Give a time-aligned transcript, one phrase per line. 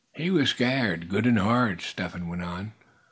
[0.13, 2.71] "He was scared, good and hard," Step Hen went on.